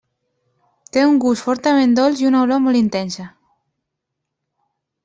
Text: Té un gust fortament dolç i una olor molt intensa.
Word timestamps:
Té 0.95 1.03
un 1.09 1.19
gust 1.25 1.45
fortament 1.49 1.93
dolç 2.01 2.25
i 2.25 2.29
una 2.31 2.41
olor 2.47 2.65
molt 2.65 2.81
intensa. 2.81 3.31